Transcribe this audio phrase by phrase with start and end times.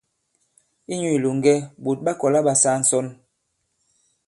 [0.93, 1.53] Inyū ilòŋgɛ,
[1.83, 3.05] ɓòt ɓa kɔ̀la ɓa saa ǹsɔn.